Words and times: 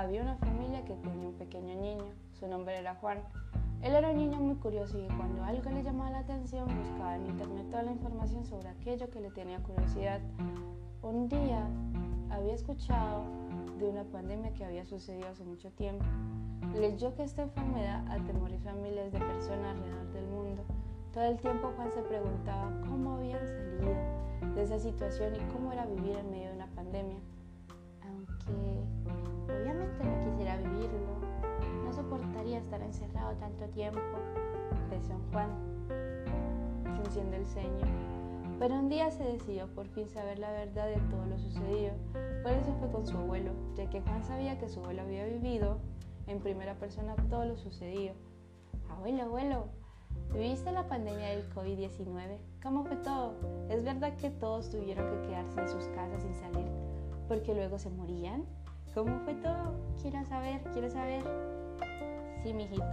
había 0.00 0.22
una 0.22 0.36
familia 0.36 0.84
que 0.84 0.94
tenía 0.94 1.28
un 1.28 1.34
pequeño 1.34 1.74
niño. 1.74 2.12
Su 2.32 2.48
nombre 2.48 2.78
era 2.78 2.94
Juan. 2.96 3.18
Él 3.82 3.94
era 3.94 4.10
un 4.10 4.16
niño 4.16 4.38
muy 4.38 4.56
curioso 4.56 4.98
y 4.98 5.06
cuando 5.16 5.42
algo 5.44 5.70
le 5.70 5.82
llamaba 5.82 6.10
la 6.10 6.18
atención 6.20 6.68
buscaba 6.78 7.16
en 7.16 7.26
internet 7.26 7.66
toda 7.70 7.82
la 7.82 7.92
información 7.92 8.44
sobre 8.44 8.68
aquello 8.68 9.08
que 9.10 9.20
le 9.20 9.30
tenía 9.30 9.58
curiosidad. 9.62 10.20
Un 11.02 11.28
día 11.28 11.66
había 12.30 12.54
escuchado 12.54 13.24
de 13.78 13.88
una 13.88 14.04
pandemia 14.04 14.52
que 14.52 14.64
había 14.64 14.84
sucedido 14.84 15.28
hace 15.28 15.44
mucho 15.44 15.70
tiempo. 15.72 16.04
Leyó 16.74 17.14
que 17.14 17.22
esta 17.22 17.42
enfermedad 17.42 18.06
atemorizó 18.08 18.70
a 18.70 18.74
miles 18.74 19.12
de 19.12 19.18
personas 19.18 19.76
alrededor 19.76 20.12
del 20.12 20.26
mundo. 20.26 20.62
Todo 21.12 21.24
el 21.24 21.38
tiempo 21.38 21.72
Juan 21.76 21.90
se 21.92 22.02
preguntaba 22.02 22.70
cómo 22.86 23.16
habían 23.16 23.46
salido 23.46 23.94
de 24.54 24.62
esa 24.62 24.78
situación 24.78 25.34
y 25.36 25.52
cómo 25.52 25.72
era 25.72 25.86
vivir 25.86 26.16
en 26.16 26.30
medio 26.30 26.48
de 26.50 26.56
una 26.56 26.68
pandemia. 26.68 27.18
Aunque 28.02 28.84
estar 32.60 32.80
encerrado 32.82 33.32
tanto 33.36 33.66
tiempo, 33.68 34.00
pensó 34.88 35.14
Juan, 35.32 35.50
frunciendo 36.96 37.36
el 37.36 37.46
ceño. 37.46 37.86
Pero 38.58 38.74
un 38.74 38.88
día 38.88 39.10
se 39.10 39.24
decidió 39.24 39.66
por 39.68 39.88
fin 39.88 40.08
saber 40.08 40.38
la 40.38 40.50
verdad 40.50 40.86
de 40.86 41.00
todo 41.10 41.24
lo 41.26 41.38
sucedido. 41.38 41.92
Por 42.42 42.52
eso 42.52 42.74
fue 42.78 42.90
con 42.90 43.06
su 43.06 43.16
abuelo, 43.16 43.52
ya 43.74 43.88
que 43.88 44.02
Juan 44.02 44.22
sabía 44.22 44.58
que 44.58 44.68
su 44.68 44.80
abuelo 44.80 45.02
había 45.02 45.24
vivido 45.24 45.78
en 46.26 46.40
primera 46.40 46.74
persona 46.74 47.16
todo 47.28 47.44
lo 47.44 47.56
sucedido. 47.56 48.14
Abuelo, 48.90 49.22
abuelo, 49.22 49.64
¿viviste 50.32 50.72
la 50.72 50.86
pandemia 50.86 51.30
del 51.30 51.48
COVID-19? 51.54 52.38
¿Cómo 52.62 52.84
fue 52.84 52.96
todo? 52.96 53.34
¿Es 53.70 53.82
verdad 53.82 54.16
que 54.16 54.30
todos 54.30 54.68
tuvieron 54.68 55.08
que 55.08 55.28
quedarse 55.28 55.60
en 55.60 55.68
sus 55.68 55.86
casas 55.88 56.22
sin 56.22 56.34
salir 56.34 56.66
porque 57.30 57.54
luego 57.54 57.78
se 57.78 57.90
morían? 57.90 58.44
¿Cómo 58.92 59.20
fue 59.20 59.34
todo? 59.34 59.72
Quiero 60.02 60.24
saber, 60.24 60.60
quiero 60.72 60.90
saber. 60.90 61.22
Sí, 62.42 62.54
mijito. 62.54 62.84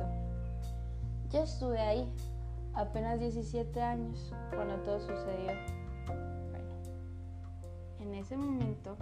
Yo 1.29 1.43
estuve 1.43 1.79
ahí, 1.79 2.11
apenas 2.73 3.19
17 3.19 3.81
años, 3.81 4.33
cuando 4.53 4.75
todo 4.83 4.99
sucedió. 4.99 5.53
Bueno, 6.51 6.69
en 7.99 8.13
ese 8.15 8.35
momento 8.35 8.97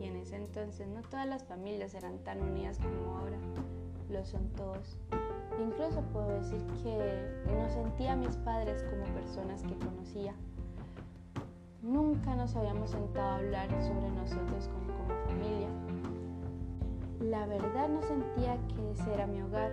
y 0.00 0.04
en 0.04 0.16
ese 0.16 0.36
entonces 0.36 0.86
no 0.88 1.00
todas 1.02 1.26
las 1.26 1.44
familias 1.44 1.94
eran 1.94 2.18
tan 2.18 2.42
unidas 2.42 2.78
como 2.78 3.18
ahora. 3.18 3.38
Lo 4.10 4.24
son 4.24 4.48
todos. 4.50 4.98
Incluso 5.58 6.02
puedo 6.12 6.28
decir 6.28 6.62
que 6.82 7.54
no 7.54 7.68
sentía 7.70 8.12
a 8.12 8.16
mis 8.16 8.36
padres 8.36 8.84
como 8.84 9.04
personas 9.14 9.62
que 9.62 9.76
conocía. 9.78 10.34
Nunca 11.82 12.34
nos 12.34 12.54
habíamos 12.54 12.90
sentado 12.90 13.28
a 13.28 13.36
hablar 13.36 13.70
sobre 13.82 14.10
nosotros 14.10 14.68
como, 14.68 14.92
como 14.98 15.14
familia. 15.26 15.85
La 17.28 17.44
verdad 17.46 17.88
no 17.88 18.02
sentía 18.02 18.56
que 18.68 18.92
ese 18.92 19.12
era 19.12 19.26
mi 19.26 19.42
hogar 19.42 19.72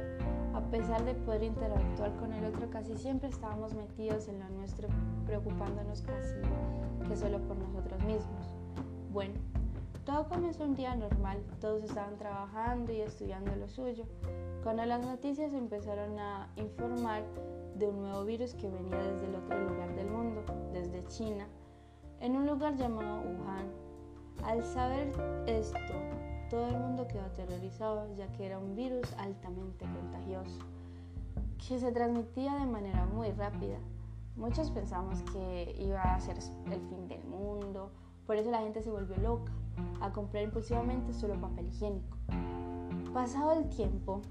a 0.55 0.61
pesar 0.71 1.03
de 1.05 1.13
poder 1.13 1.43
interactuar 1.43 2.15
con 2.17 2.33
el 2.33 2.45
otro, 2.45 2.69
casi 2.69 2.95
siempre 2.95 3.29
estábamos 3.29 3.73
metidos 3.73 4.27
en 4.27 4.39
lo 4.39 4.49
nuestro, 4.49 4.87
preocupándonos 5.25 6.01
casi 6.01 6.35
que 7.07 7.15
solo 7.15 7.39
por 7.41 7.57
nosotros 7.57 8.03
mismos. 8.03 8.55
Bueno, 9.11 9.35
todo 10.05 10.27
comenzó 10.29 10.63
un 10.63 10.75
día 10.75 10.95
normal, 10.95 11.43
todos 11.59 11.83
estaban 11.83 12.17
trabajando 12.17 12.91
y 12.91 13.01
estudiando 13.01 13.55
lo 13.55 13.67
suyo, 13.67 14.05
cuando 14.63 14.85
las 14.85 15.05
noticias 15.05 15.53
empezaron 15.53 16.17
a 16.19 16.49
informar 16.55 17.23
de 17.75 17.87
un 17.87 18.01
nuevo 18.01 18.23
virus 18.25 18.53
que 18.53 18.69
venía 18.69 18.97
desde 18.97 19.27
el 19.27 19.35
otro 19.35 19.59
lugar 19.59 19.95
del 19.95 20.07
mundo, 20.07 20.43
desde 20.71 21.05
China, 21.07 21.47
en 22.19 22.35
un 22.35 22.47
lugar 22.47 22.75
llamado 22.77 23.21
Wuhan. 23.21 23.71
Al 24.43 24.63
saber 24.63 25.13
esto, 25.47 25.93
todo 26.53 26.67
el 26.67 26.77
mundo 26.77 27.07
quedó 27.07 27.23
aterrorizado 27.23 28.15
ya 28.15 28.31
que 28.33 28.45
era 28.45 28.59
un 28.59 28.75
virus 28.75 29.11
altamente 29.13 29.85
contagioso 29.85 30.59
que 31.67 31.79
se 31.79 31.91
transmitía 31.91 32.53
de 32.59 32.67
manera 32.67 33.07
muy 33.07 33.31
rápida. 33.31 33.79
Muchos 34.35 34.69
pensamos 34.69 35.23
que 35.31 35.75
iba 35.79 35.99
a 35.99 36.19
ser 36.19 36.37
el 36.37 36.79
fin 36.89 37.07
del 37.07 37.23
mundo, 37.23 37.89
por 38.27 38.35
eso 38.35 38.51
la 38.51 38.59
gente 38.59 38.83
se 38.83 38.91
volvió 38.91 39.17
loca 39.17 39.51
a 39.99 40.11
comprar 40.11 40.43
impulsivamente 40.43 41.11
solo 41.11 41.41
papel 41.41 41.69
higiénico. 41.69 42.17
Pasado 43.15 43.53
el 43.53 43.67
tiempo, 43.69 44.21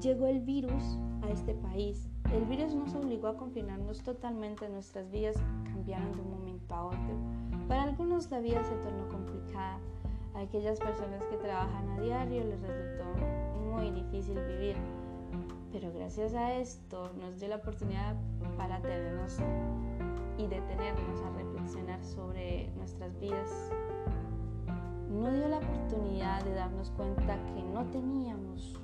llegó 0.00 0.26
el 0.26 0.40
virus 0.40 0.98
a 1.22 1.30
este 1.30 1.54
país. 1.54 2.08
El 2.32 2.46
virus 2.46 2.74
nos 2.74 2.92
obligó 2.96 3.28
a 3.28 3.36
confinarnos 3.36 4.02
totalmente, 4.02 4.68
nuestras 4.68 5.08
vidas 5.08 5.36
cambiaron 5.64 6.10
de 6.10 6.20
un 6.20 6.30
momento 6.32 6.74
a 6.74 6.86
otro. 6.86 7.16
Para 7.68 7.84
algunos 7.84 8.28
la 8.32 8.40
vida 8.40 8.64
se 8.64 8.74
tornó 8.76 9.08
complicada, 9.08 9.78
a 10.36 10.42
aquellas 10.42 10.78
personas 10.78 11.24
que 11.26 11.36
trabajan 11.38 11.88
a 11.90 12.00
diario 12.00 12.44
les 12.44 12.60
resultó 12.60 13.04
muy 13.72 13.90
difícil 13.90 14.38
vivir, 14.46 14.76
pero 15.72 15.90
gracias 15.92 16.34
a 16.34 16.54
esto 16.54 17.10
nos 17.14 17.40
dio 17.40 17.48
la 17.48 17.56
oportunidad 17.56 18.16
para 18.56 18.80
tenernos 18.82 19.38
y 20.36 20.46
detenernos 20.46 21.22
a 21.22 21.30
reflexionar 21.30 22.04
sobre 22.04 22.68
nuestras 22.76 23.18
vidas. 23.18 23.50
No 25.10 25.32
dio 25.32 25.48
la 25.48 25.58
oportunidad 25.58 26.44
de 26.44 26.54
darnos 26.54 26.90
cuenta 26.90 27.38
que 27.54 27.62
no 27.62 27.86
teníamos 27.86 28.78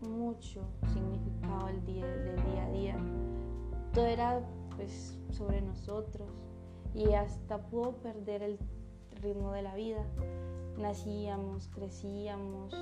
mucho 0.00 0.62
significado 0.86 1.68
el 1.68 1.84
día, 1.84 2.06
del 2.06 2.36
día 2.44 2.64
a 2.64 2.70
día. 2.70 2.96
Todo 3.92 4.06
era 4.06 4.40
pues 4.76 5.18
sobre 5.30 5.60
nosotros 5.60 6.30
y 6.94 7.12
hasta 7.12 7.58
pudo 7.58 7.92
perder 7.96 8.42
el 8.42 8.58
ritmo 9.20 9.52
de 9.52 9.62
la 9.62 9.74
vida 9.74 10.06
nacíamos, 10.78 11.68
crecíamos, 11.68 12.74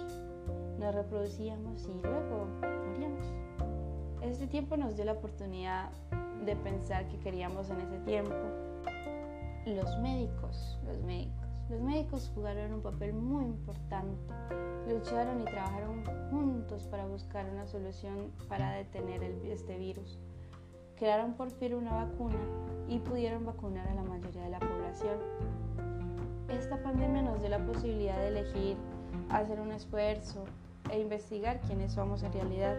nos 0.78 0.94
reproducíamos 0.94 1.88
y 1.88 2.00
luego 2.02 2.46
moríamos. 2.60 3.26
Este 4.22 4.46
tiempo 4.46 4.76
nos 4.76 4.96
dio 4.96 5.04
la 5.04 5.12
oportunidad 5.12 5.90
de 6.44 6.56
pensar 6.56 7.08
que 7.08 7.18
queríamos 7.18 7.70
en 7.70 7.80
ese 7.80 7.98
tiempo. 8.00 8.34
Los 9.66 9.98
médicos, 10.00 10.78
los 10.86 10.98
médicos, 11.02 11.46
los 11.68 11.80
médicos 11.80 12.30
jugaron 12.34 12.74
un 12.74 12.82
papel 12.82 13.12
muy 13.12 13.44
importante. 13.44 14.32
Lucharon 14.88 15.40
y 15.40 15.44
trabajaron 15.44 16.04
juntos 16.30 16.86
para 16.86 17.06
buscar 17.06 17.50
una 17.50 17.66
solución 17.66 18.30
para 18.48 18.72
detener 18.72 19.22
este 19.22 19.76
virus. 19.76 20.20
Crearon 20.96 21.34
por 21.34 21.50
fin 21.50 21.74
una 21.74 22.04
vacuna 22.04 22.38
y 22.88 23.00
pudieron 23.00 23.44
vacunar 23.44 23.88
a 23.88 23.94
la 23.94 24.02
mayoría 24.02 24.42
de 24.42 24.50
la 24.50 24.60
población. 24.60 25.18
La 27.58 27.64
posibilidad 27.64 28.18
de 28.18 28.28
elegir, 28.28 28.76
hacer 29.30 29.60
un 29.60 29.72
esfuerzo 29.72 30.44
e 30.90 31.00
investigar 31.00 31.60
quiénes 31.62 31.92
somos 31.92 32.22
en 32.22 32.32
realidad, 32.32 32.76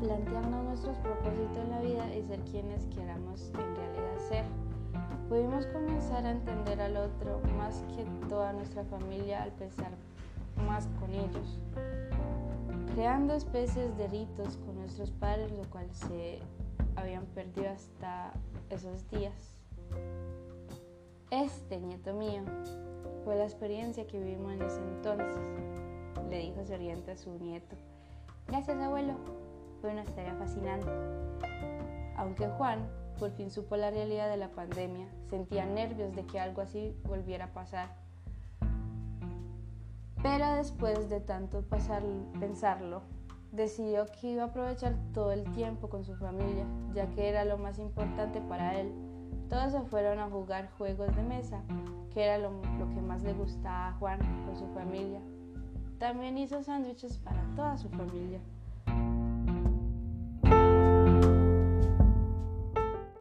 plantearnos 0.00 0.64
nuestros 0.64 0.96
propósitos 0.98 1.56
en 1.58 1.70
la 1.70 1.80
vida 1.80 2.14
y 2.14 2.22
ser 2.22 2.40
quienes 2.40 2.84
queramos 2.86 3.50
en 3.54 3.76
realidad 3.76 4.18
ser. 4.28 4.44
Pudimos 5.28 5.66
comenzar 5.66 6.26
a 6.26 6.32
entender 6.32 6.80
al 6.80 6.96
otro 6.96 7.40
más 7.56 7.84
que 7.96 8.04
toda 8.28 8.52
nuestra 8.52 8.84
familia 8.84 9.44
al 9.44 9.52
pensar 9.52 9.92
más 10.66 10.88
con 10.98 11.14
ellos, 11.14 11.60
creando 12.94 13.34
especies 13.34 13.96
de 13.96 14.08
ritos 14.08 14.56
con 14.66 14.80
nuestros 14.80 15.12
padres, 15.12 15.52
lo 15.52 15.62
cual 15.70 15.86
se 15.92 16.40
habían 16.96 17.24
perdido 17.26 17.70
hasta 17.70 18.32
esos 18.68 19.08
días. 19.10 19.62
Este 21.30 21.78
nieto 21.78 22.12
mío 22.12 22.42
fue 23.24 23.36
la 23.36 23.44
experiencia 23.44 24.06
que 24.06 24.18
vivimos 24.18 24.52
en 24.52 24.62
ese 24.62 24.80
entonces, 24.80 25.36
le 26.28 26.38
dijo 26.38 26.64
Soriente 26.64 27.12
a 27.12 27.16
su 27.16 27.30
nieto. 27.38 27.76
Gracias 28.48 28.78
abuelo, 28.78 29.14
fue 29.80 29.90
una 29.90 30.02
historia 30.02 30.34
fascinante. 30.34 30.90
Aunque 32.16 32.48
Juan 32.48 32.88
por 33.18 33.30
fin 33.30 33.50
supo 33.50 33.76
la 33.76 33.90
realidad 33.90 34.28
de 34.28 34.36
la 34.36 34.48
pandemia, 34.48 35.06
sentía 35.30 35.64
nervios 35.64 36.14
de 36.14 36.24
que 36.26 36.40
algo 36.40 36.62
así 36.62 36.96
volviera 37.04 37.46
a 37.46 37.52
pasar. 37.52 37.88
Pero 40.22 40.54
después 40.54 41.08
de 41.08 41.20
tanto 41.20 41.62
pasar, 41.62 42.02
pensarlo, 42.40 43.02
decidió 43.52 44.06
que 44.06 44.28
iba 44.28 44.44
a 44.44 44.46
aprovechar 44.46 44.96
todo 45.12 45.32
el 45.32 45.44
tiempo 45.52 45.88
con 45.88 46.04
su 46.04 46.16
familia, 46.16 46.64
ya 46.94 47.06
que 47.10 47.28
era 47.28 47.44
lo 47.44 47.58
más 47.58 47.78
importante 47.78 48.40
para 48.40 48.80
él 48.80 49.11
todos 49.52 49.72
se 49.72 49.82
fueron 49.82 50.18
a 50.18 50.30
jugar 50.30 50.70
juegos 50.78 51.14
de 51.14 51.22
mesa, 51.24 51.60
que 52.14 52.24
era 52.24 52.38
lo, 52.38 52.58
que 52.94 53.02
más 53.02 53.22
le 53.22 53.34
gustaba 53.34 53.88
a 53.88 53.92
Juan 53.98 54.18
con 54.46 54.56
su 54.56 54.66
familia. 54.68 55.20
También 55.98 56.38
hizo 56.38 56.62
sándwiches 56.62 57.18
para 57.18 57.42
toda 57.54 57.76
su 57.76 57.90
familia. 57.90 58.40